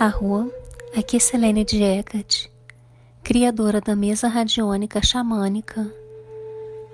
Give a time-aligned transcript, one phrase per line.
[0.00, 0.50] A rua,
[0.96, 2.50] aqui é Selene Dieckert,
[3.22, 5.88] criadora da mesa radiônica xamânica,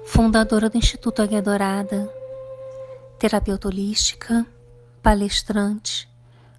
[0.05, 2.12] fundadora do Instituto Águia Dourada,
[3.19, 4.46] terapeuta holística,
[5.03, 6.07] palestrante,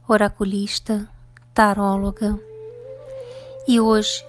[0.07, 1.07] oraculista,
[1.53, 2.39] taróloga.
[3.67, 4.25] E hoje,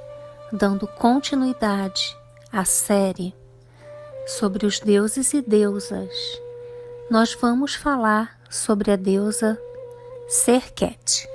[0.52, 2.14] dando continuidade
[2.56, 3.34] à série
[4.26, 6.10] sobre os deuses e deusas,
[7.10, 9.60] nós vamos falar sobre a deusa
[10.26, 11.28] Serket.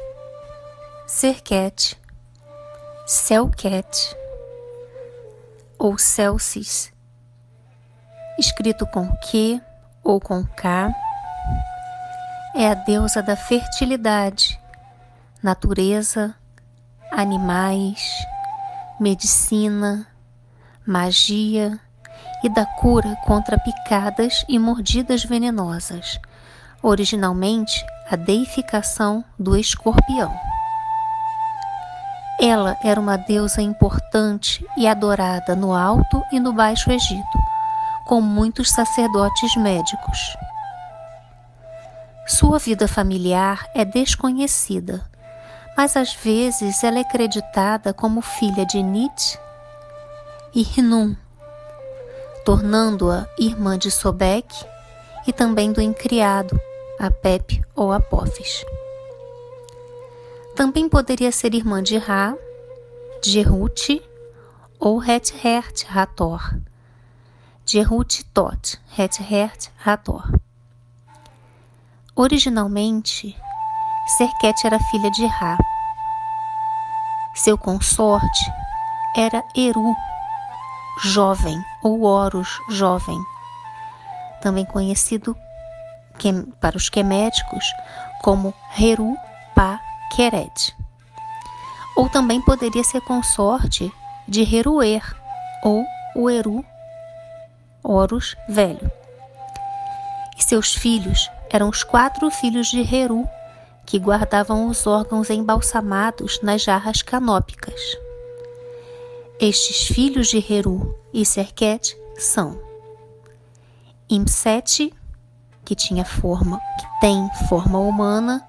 [1.05, 1.95] Serket,
[3.05, 4.17] Selket
[5.77, 6.91] ou Celsis,
[8.39, 9.61] escrito com Q
[10.03, 10.91] ou com K,
[12.55, 14.59] é a deusa da fertilidade,
[15.43, 16.33] natureza,
[17.11, 18.01] animais,
[18.99, 20.10] medicina,
[20.85, 21.79] magia
[22.43, 26.19] e da cura contra picadas e mordidas venenosas,
[26.81, 30.33] originalmente a deificação do escorpião.
[32.39, 37.39] Ela era uma deusa importante e adorada no Alto e no Baixo Egito,
[38.07, 40.35] com muitos sacerdotes médicos.
[42.27, 45.05] Sua vida familiar é desconhecida,
[45.77, 49.39] mas às vezes ela é creditada como filha de Nit
[50.53, 51.15] e Rinum,
[52.45, 54.53] tornando-a irmã de Sobek
[55.25, 56.59] e também do encriado,
[56.99, 58.63] Apep ou Apophis.
[60.55, 62.35] Também poderia ser irmã de Ra,
[63.23, 64.01] Jerut
[64.79, 66.55] ou Het-Hert Hathor,
[67.65, 70.23] Jerut Tot, Het-Hert Hathor.
[72.15, 73.35] Originalmente,
[74.17, 75.57] Serket era filha de Ra.
[77.35, 78.51] Seu consorte
[79.15, 79.95] era Eru,
[81.03, 83.17] jovem, ou Horus, jovem,
[84.41, 85.35] também conhecido
[86.59, 87.65] para os queméticos
[88.21, 89.15] como Heru
[89.55, 89.79] Pa
[90.15, 90.75] Keret.
[91.95, 93.91] Ou também poderia ser consorte
[94.27, 95.03] de Heruer,
[95.63, 95.83] ou
[96.15, 96.63] o Eru
[97.83, 98.91] Horus Velho.
[100.37, 103.27] E seus filhos eram os quatro filhos de Heru,
[103.85, 107.81] que guardavam os órgãos embalsamados nas jarras canópicas.
[109.41, 112.61] Estes filhos de Heru e Serket são
[114.07, 114.93] Imset,
[115.65, 118.47] que tinha forma, que tem forma humana,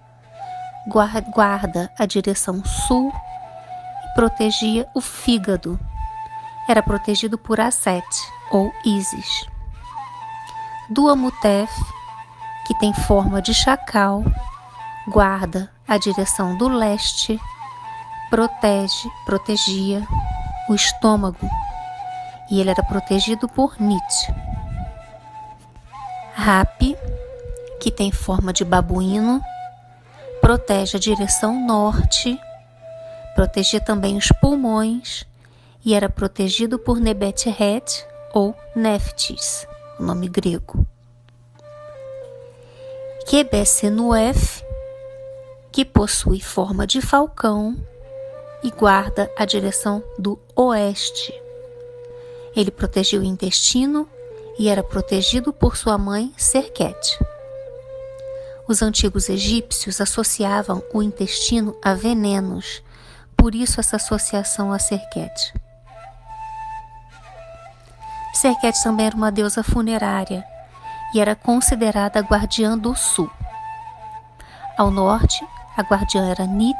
[0.87, 5.81] guarda a direção sul e protegia o fígado.
[6.69, 8.05] Era protegido por Aset
[8.51, 9.47] ou Isis.
[10.91, 11.73] Duamutef,
[12.67, 14.23] que tem forma de chacal,
[15.09, 17.41] guarda a direção do leste,
[18.29, 20.07] protege, protegia
[20.69, 21.49] o estômago
[22.51, 24.33] e ele era protegido por Nietzsche.
[26.35, 26.97] Rapi,
[27.81, 29.41] que tem forma de babuíno,
[30.41, 32.39] protege a direção norte,
[33.35, 35.27] protegia também os pulmões
[35.85, 39.67] e era protegido por Nebet-Het ou Neftis,
[39.99, 40.87] o nome grego.
[43.27, 44.63] Quebesenuef,
[45.71, 47.77] que possui forma de falcão
[48.63, 51.33] e guarda a direção do oeste.
[52.55, 54.09] Ele protegia o intestino
[54.59, 57.19] e era protegido por sua mãe Serket.
[58.69, 62.83] Os antigos egípcios associavam o intestino a venenos,
[63.37, 65.53] por isso essa associação a Serket.
[68.35, 70.45] Serket também era uma deusa funerária
[71.15, 73.31] e era considerada a guardiã do sul.
[74.79, 75.47] Ao norte,
[75.77, 76.79] a guardiã era Nit,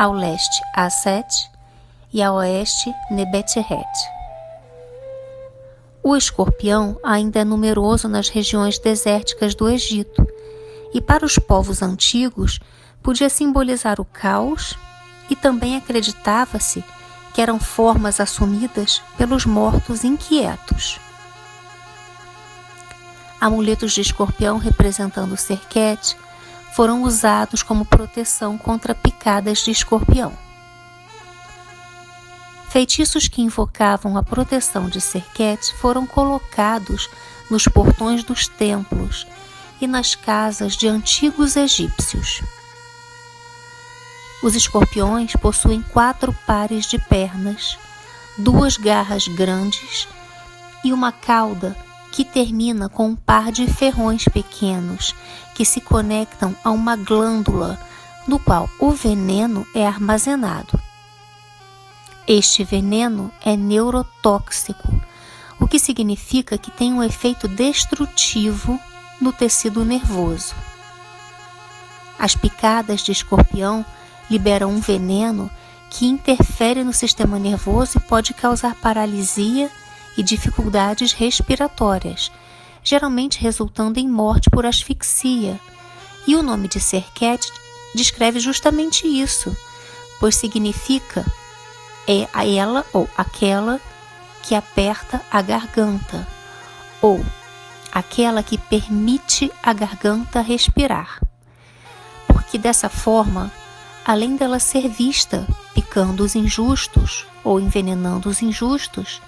[0.00, 1.50] ao leste Aset
[2.10, 3.86] e ao oeste Nebeteret.
[6.02, 10.26] O escorpião ainda é numeroso nas regiões desérticas do Egito
[10.94, 12.58] e para os povos antigos
[13.02, 14.74] podia simbolizar o caos
[15.28, 16.82] e também acreditava-se
[17.34, 20.98] que eram formas assumidas pelos mortos inquietos
[23.38, 26.16] amuletos de escorpião representando o Serket
[26.80, 30.32] foram usados como proteção contra picadas de escorpião.
[32.70, 37.10] Feitiços que invocavam a proteção de Serket foram colocados
[37.50, 39.26] nos portões dos templos
[39.78, 42.40] e nas casas de antigos egípcios.
[44.42, 47.78] Os escorpiões possuem quatro pares de pernas,
[48.38, 50.08] duas garras grandes
[50.82, 51.76] e uma cauda
[52.12, 55.14] que termina com um par de ferrões pequenos
[55.54, 57.78] que se conectam a uma glândula
[58.26, 60.80] no qual o veneno é armazenado.
[62.26, 64.88] Este veneno é neurotóxico,
[65.58, 68.78] o que significa que tem um efeito destrutivo
[69.20, 70.54] no tecido nervoso.
[72.18, 73.84] As picadas de escorpião
[74.30, 75.50] liberam um veneno
[75.90, 79.70] que interfere no sistema nervoso e pode causar paralisia
[80.20, 82.30] e dificuldades respiratórias,
[82.84, 85.58] geralmente resultando em morte por asfixia.
[86.26, 87.50] E o nome de Serquete
[87.94, 89.56] descreve justamente isso,
[90.20, 91.24] pois significa
[92.06, 93.80] é a ela ou aquela
[94.42, 96.26] que aperta a garganta,
[97.00, 97.24] ou
[97.90, 101.18] aquela que permite a garganta respirar.
[102.26, 103.50] Porque dessa forma,
[104.04, 109.22] além dela ser vista picando os injustos ou envenenando os injustos,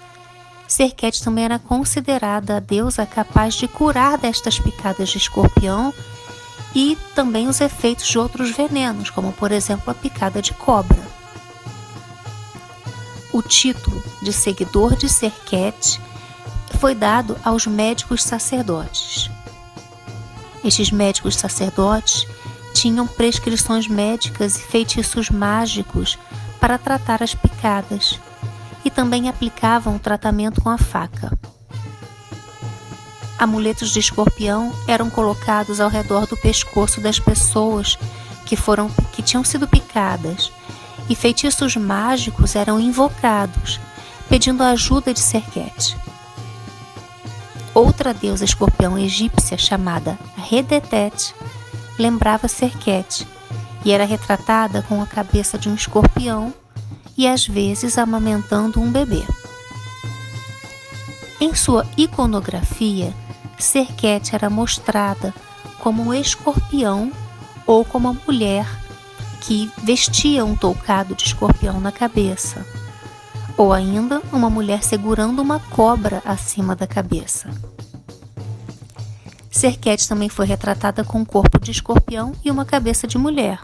[0.73, 5.93] Serquete também era considerada a deusa capaz de curar destas picadas de escorpião
[6.73, 10.99] e também os efeitos de outros venenos, como por exemplo a picada de cobra.
[13.31, 16.01] O título de seguidor de Serquete
[16.79, 19.29] foi dado aos médicos sacerdotes.
[20.63, 22.25] Estes médicos sacerdotes
[22.73, 26.17] tinham prescrições médicas e feitiços mágicos
[26.59, 28.19] para tratar as picadas
[28.83, 31.37] e também aplicavam o tratamento com a faca.
[33.37, 37.97] Amuletos de escorpião eram colocados ao redor do pescoço das pessoas
[38.45, 40.51] que foram que tinham sido picadas,
[41.09, 43.79] e feitiços mágicos eram invocados,
[44.29, 45.97] pedindo a ajuda de Serquete.
[47.73, 51.33] Outra deusa escorpião egípcia chamada Redetet
[51.97, 53.27] lembrava Serquete
[53.83, 56.53] e era retratada com a cabeça de um escorpião
[57.17, 59.23] e às vezes amamentando um bebê.
[61.39, 63.13] Em sua iconografia,
[63.59, 65.33] Serquete era mostrada
[65.79, 67.11] como um escorpião
[67.65, 68.65] ou como uma mulher
[69.41, 72.65] que vestia um toucado de escorpião na cabeça,
[73.57, 77.49] ou ainda uma mulher segurando uma cobra acima da cabeça.
[79.51, 83.59] Serquete também foi retratada com um corpo de escorpião e uma cabeça de mulher,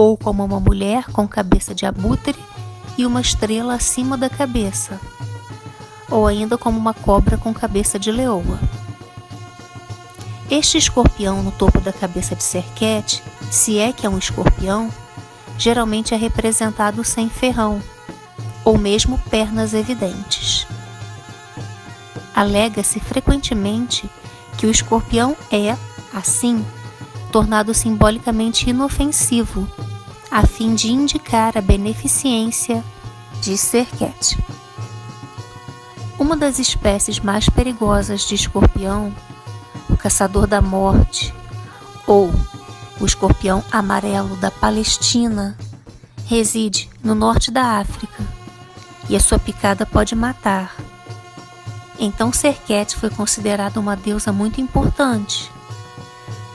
[0.00, 2.34] ou como uma mulher com cabeça de abutre
[2.96, 4.98] e uma estrela acima da cabeça,
[6.10, 8.58] ou ainda como uma cobra com cabeça de leoa.
[10.50, 14.88] Este escorpião no topo da cabeça de Serquete, se é que é um escorpião,
[15.58, 17.82] geralmente é representado sem ferrão,
[18.64, 20.66] ou mesmo pernas evidentes.
[22.34, 24.08] Alega-se frequentemente
[24.56, 25.76] que o escorpião é,
[26.14, 26.64] assim,
[27.30, 29.68] tornado simbolicamente inofensivo,
[30.30, 32.84] a fim de indicar a beneficência
[33.40, 34.38] de Serquete.
[36.18, 39.12] Uma das espécies mais perigosas de escorpião,
[39.88, 41.34] o caçador da morte,
[42.06, 42.30] ou
[43.00, 45.56] o escorpião amarelo da Palestina,
[46.26, 48.22] reside no norte da África
[49.08, 50.76] e a sua picada pode matar.
[51.98, 55.50] Então Serquete foi considerada uma deusa muito importante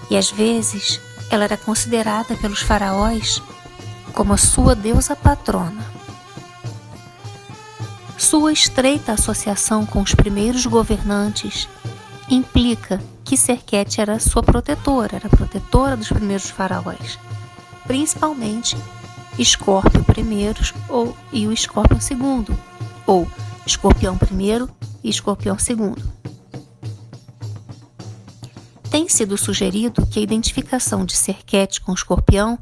[0.10, 3.42] e às vezes ela era considerada pelos faraós
[4.16, 5.84] como a sua deusa patrona.
[8.18, 11.68] Sua estreita associação com os primeiros governantes
[12.30, 17.20] implica que Serquete era sua protetora, era protetora dos primeiros faraós,
[17.86, 18.78] principalmente
[19.38, 20.56] Escórpio I
[20.88, 22.56] ou, e o Escorpião II,
[23.06, 23.28] ou
[23.68, 24.68] Escorpião I
[25.04, 25.96] e Escorpião II.
[28.90, 32.58] Tem sido sugerido que a identificação de Serquete com escorpião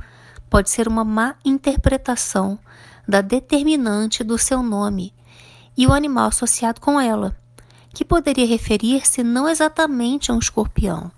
[0.53, 2.59] pode ser uma má interpretação
[3.07, 5.11] da determinante do seu nome
[5.75, 7.35] e o animal associado com ela,
[7.91, 11.11] que poderia referir-se não exatamente a um escorpião,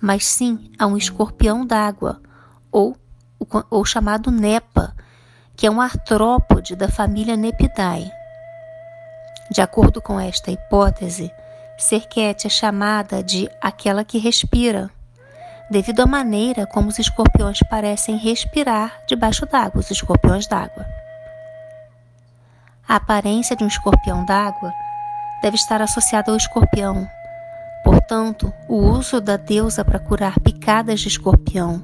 [0.00, 2.22] mas sim a um escorpião d'água,
[2.70, 2.96] ou,
[3.84, 4.94] chamado Nepa,
[5.56, 8.08] que é um artrópode da família Nepidae.
[9.50, 11.28] De acordo com esta hipótese,
[11.76, 14.92] Serquete é chamada de aquela que respira,
[15.70, 20.86] devido à maneira como os escorpiões parecem respirar debaixo d'água, os escorpiões d'água.
[22.88, 24.72] A aparência de um escorpião d'água
[25.42, 27.08] deve estar associada ao escorpião.
[27.82, 31.82] Portanto, o uso da deusa para curar picadas de escorpião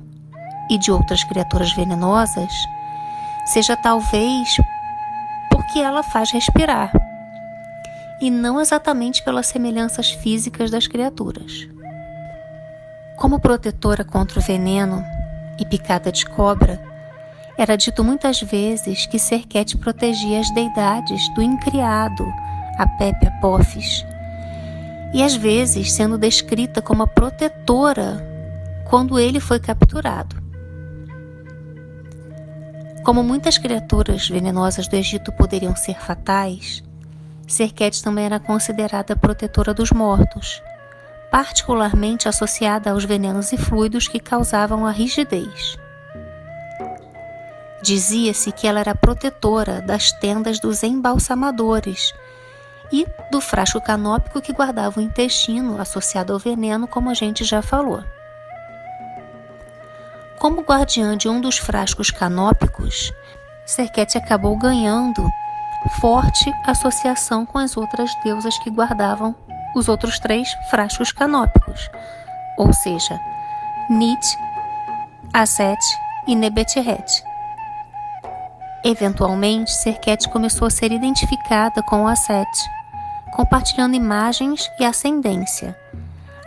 [0.70, 2.52] e de outras criaturas venenosas
[3.46, 4.56] seja talvez
[5.50, 6.92] porque ela faz respirar
[8.20, 11.66] e não exatamente pelas semelhanças físicas das criaturas.
[13.16, 15.04] Como protetora contra o veneno
[15.58, 16.80] e picada de cobra,
[17.56, 22.24] era dito muitas vezes que Serquete protegia as deidades do incriado,
[22.78, 24.04] a Pepe Apophis,
[25.12, 28.26] e às vezes sendo descrita como a protetora
[28.88, 30.42] quando ele foi capturado.
[33.04, 36.82] Como muitas criaturas venenosas do Egito poderiam ser fatais,
[37.46, 40.62] Serquete também era considerada protetora dos mortos,
[41.32, 45.78] particularmente associada aos venenos e fluidos que causavam a rigidez.
[47.82, 52.12] Dizia-se que ela era protetora das tendas dos embalsamadores
[52.92, 57.62] e do frasco canópico que guardava o intestino associado ao veneno, como a gente já
[57.62, 58.04] falou.
[60.38, 63.10] Como guardiã de um dos frascos canópicos,
[63.64, 65.26] Serquete acabou ganhando
[65.98, 69.34] forte associação com as outras deusas que guardavam
[69.74, 71.90] os outros três frascos canópicos,
[72.58, 73.18] ou seja,
[73.88, 74.38] Nit,
[75.32, 75.80] Aset
[76.26, 77.22] e Nebetret.
[78.84, 82.50] Eventualmente, Serquete começou a ser identificada com Aset,
[83.32, 85.76] compartilhando imagens e ascendência,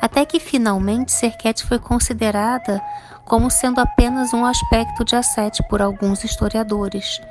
[0.01, 2.81] até que finalmente Serquete foi considerada
[3.23, 7.21] como sendo apenas um aspecto de Aset por alguns historiadores,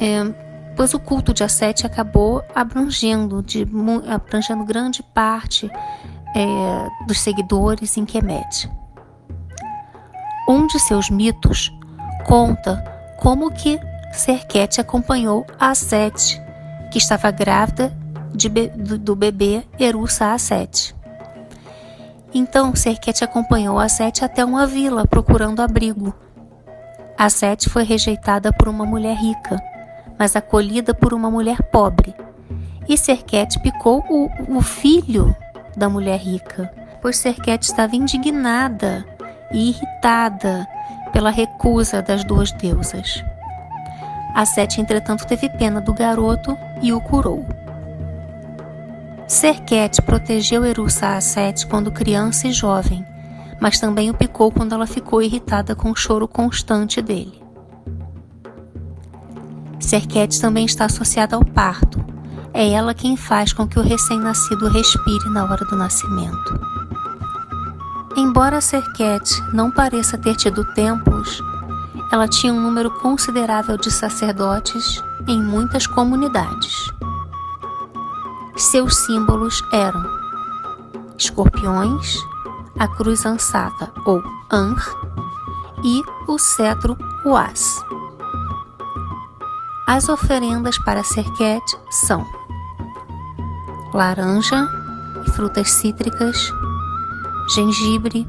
[0.00, 0.47] é,
[0.78, 3.66] pois o culto de Aset acabou abrangendo, de,
[4.08, 5.68] abrangendo grande parte
[6.36, 8.70] é, dos seguidores em Kemet.
[10.48, 11.76] Um de seus mitos
[12.24, 12.76] conta
[13.18, 13.80] como que
[14.12, 16.40] Serquete acompanhou a Sete,
[16.92, 17.92] que estava grávida
[19.00, 20.94] do, bebê Erusa A7.
[22.32, 26.14] Então Serquete acompanhou a Sete até uma vila procurando abrigo.
[27.18, 29.60] A Sete foi rejeitada por uma mulher rica,
[30.18, 32.14] mas acolhida por uma mulher pobre.
[32.88, 35.34] E Serquete picou o, o filho
[35.76, 36.70] da mulher rica,
[37.00, 39.06] pois Serquete estava indignada
[39.52, 40.66] e irritada
[41.12, 43.22] pela recusa das duas deusas.
[44.34, 47.46] A Sete, entretanto, teve pena do garoto e o curou.
[49.26, 53.04] Serquete protegeu Erusa a Sete quando criança e jovem,
[53.60, 57.37] mas também o picou quando ela ficou irritada com o choro constante dele.
[59.88, 62.04] Serquete também está associada ao parto.
[62.52, 66.60] É ela quem faz com que o recém-nascido respire na hora do nascimento.
[68.14, 71.42] Embora Serquete não pareça ter tido templos,
[72.12, 76.90] ela tinha um número considerável de sacerdotes em muitas comunidades.
[78.58, 80.04] Seus símbolos eram
[81.16, 82.14] escorpiões,
[82.78, 84.84] a cruz ansata ou Anr
[85.82, 87.82] e o cetro Uas.
[89.90, 92.22] As oferendas para Serquet são
[93.94, 94.68] laranja
[95.26, 96.52] e frutas cítricas,
[97.54, 98.28] gengibre,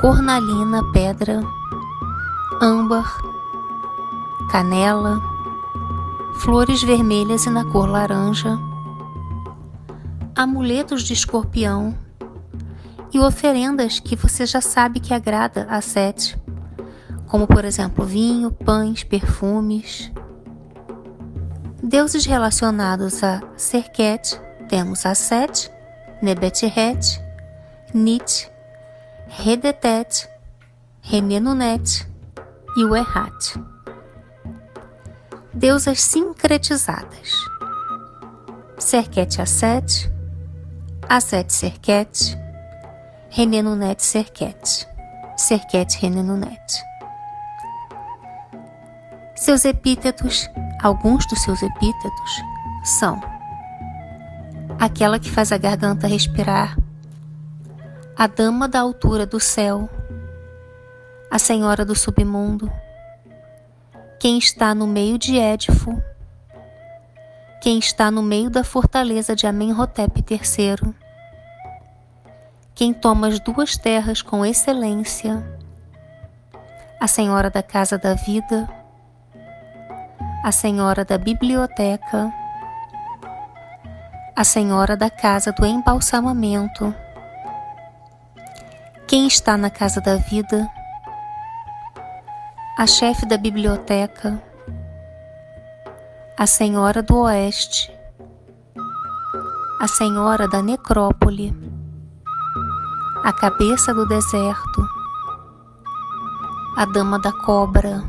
[0.00, 1.40] cornalina, pedra,
[2.60, 3.16] âmbar,
[4.50, 5.22] canela,
[6.40, 8.58] flores vermelhas e na cor laranja,
[10.34, 11.96] amuletos de escorpião
[13.14, 16.36] e oferendas que você já sabe que agrada a Sete,
[17.28, 20.10] como por exemplo vinho, pães, perfumes.
[21.90, 25.72] Deuses relacionados a Serket temos a Set,
[26.22, 27.20] Nebetret,
[27.92, 28.48] Nit,
[29.44, 30.30] Redetet,
[31.02, 32.06] Remenunet,
[32.76, 33.56] e o Errat.
[35.52, 37.32] Deusas sincretizadas.
[38.78, 40.12] Serket Aset,
[41.08, 42.38] Aset Serket,
[43.36, 44.88] Renenunet Serket,
[45.36, 46.84] Serket Renenunet.
[49.34, 50.48] Seus epítetos,
[50.82, 52.42] alguns dos seus epítetos,
[52.82, 53.20] são
[54.78, 56.76] aquela que faz a garganta respirar,
[58.16, 59.88] a dama da altura do céu,
[61.30, 62.70] a senhora do submundo,
[64.18, 66.02] quem está no meio de Édifo,
[67.60, 70.94] quem está no meio da fortaleza de Amenhotep III,
[72.74, 75.44] quem toma as duas terras com excelência,
[76.98, 78.66] a senhora da casa da vida,
[80.42, 82.32] a senhora da biblioteca,
[84.34, 86.94] a senhora da casa do embalsamamento,
[89.06, 90.66] quem está na casa da vida,
[92.78, 94.42] a chefe da biblioteca,
[96.38, 97.92] a senhora do oeste,
[99.78, 101.54] a senhora da necrópole,
[103.24, 104.88] a cabeça do deserto,
[106.78, 108.02] a dama da cobra,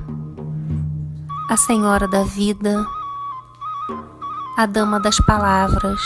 [1.52, 2.88] a senhora da vida,
[4.56, 6.00] a dama das palavras,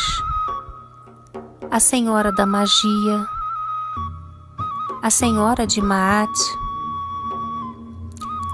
[1.69, 3.27] a senhora da magia,
[5.03, 6.35] a senhora de Maat,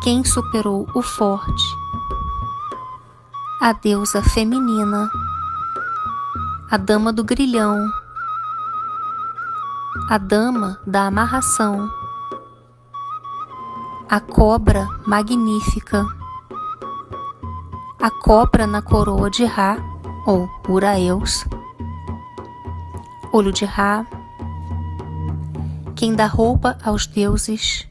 [0.03, 1.63] quem superou o forte,
[3.61, 5.09] a deusa feminina,
[6.69, 7.89] a dama do grilhão,
[10.09, 11.89] a dama da amarração,
[14.09, 16.05] a cobra magnífica,
[18.01, 19.77] a cobra na coroa de Ra
[20.25, 21.45] ou Uraeus,
[23.31, 24.07] olho de Ra,
[25.95, 27.87] quem dá roupa aos deuses,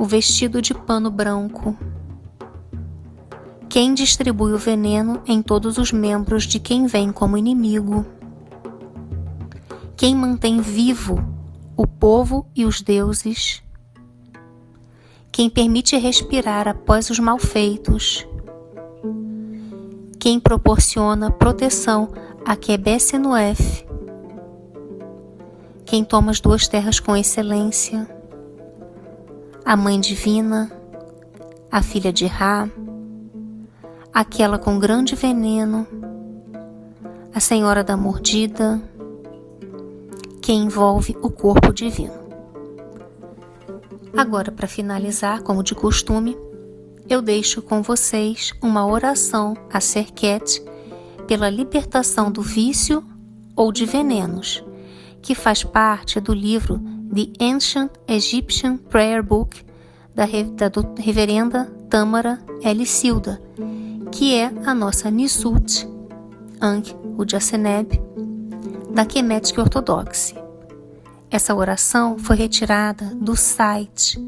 [0.00, 1.76] o vestido de pano branco,
[3.68, 8.06] quem distribui o veneno em todos os membros de quem vem como inimigo,
[9.98, 11.22] quem mantém vivo
[11.76, 13.62] o povo e os deuses,
[15.30, 18.26] quem permite respirar após os malfeitos,
[20.26, 22.08] quem proporciona proteção
[22.44, 23.86] a Quebesenuef,
[25.84, 28.10] quem toma as duas terras com excelência,
[29.64, 30.68] a Mãe Divina,
[31.70, 32.68] a Filha de Ra,
[34.12, 35.86] aquela com grande veneno,
[37.32, 38.82] a Senhora da Mordida,
[40.42, 42.26] que envolve o corpo divino.
[44.16, 46.36] Agora, para finalizar, como de costume,
[47.08, 50.62] eu deixo com vocês uma oração a Serket
[51.26, 53.04] pela libertação do vício
[53.54, 54.64] ou de venenos,
[55.22, 56.80] que faz parte do livro
[57.14, 59.64] The Ancient Egyptian Prayer Book
[60.14, 62.84] da, da reverenda Tamara L.
[62.84, 63.40] Silda,
[64.10, 65.86] que é a nossa Nisut,
[66.60, 68.00] Ankh Ujaseneb,
[68.90, 70.34] da Kemetic Ortodoxe.
[71.30, 74.18] Essa oração foi retirada do site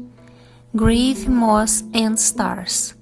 [0.73, 2.95] Grieve Moss and Stars.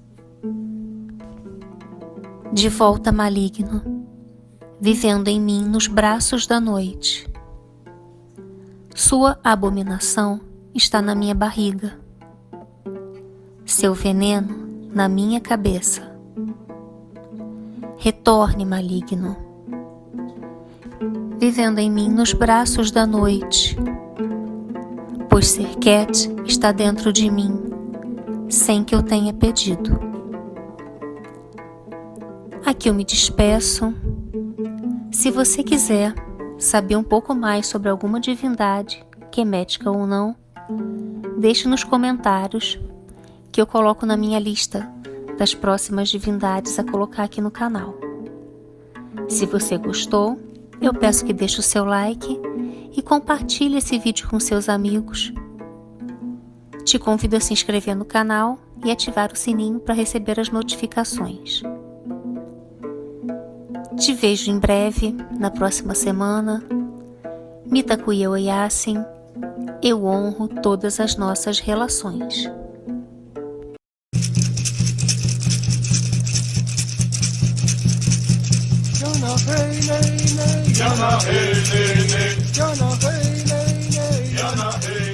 [2.52, 4.06] De volta maligno,
[4.80, 7.30] vivendo em mim nos braços da noite.
[8.94, 10.40] Sua abominação
[10.74, 11.98] está na minha barriga,
[13.66, 16.10] seu veneno na minha cabeça.
[17.98, 19.48] Retorne, maligno
[21.38, 23.76] vivendo em mim nos braços da noite,
[25.38, 27.62] pois Serquete está dentro de mim,
[28.48, 29.96] sem que eu tenha pedido.
[32.66, 33.94] Aqui eu me despeço.
[35.12, 36.12] Se você quiser
[36.58, 40.34] saber um pouco mais sobre alguma divindade, quemética ou não,
[41.38, 42.76] deixe nos comentários
[43.52, 44.90] que eu coloco na minha lista
[45.38, 47.94] das próximas divindades a colocar aqui no canal.
[49.28, 50.36] Se você gostou,
[50.80, 52.47] eu peço que deixe o seu like
[52.98, 55.32] e compartilhe esse vídeo com seus amigos.
[56.84, 61.62] Te convido a se inscrever no canal e ativar o sininho para receber as notificações.
[63.96, 66.60] Te vejo em breve, na próxima semana.
[67.66, 69.04] Mitakuya Oyasin,
[69.80, 72.50] eu honro todas as nossas relações.
[79.46, 80.62] Yana hey ley ley.
[80.78, 82.34] Yana hey ley ley.
[82.58, 84.22] Yana hey ley ley.
[84.38, 85.07] Yana hey.